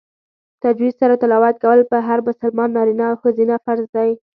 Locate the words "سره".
1.01-1.15